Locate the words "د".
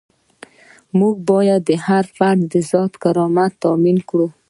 1.69-1.71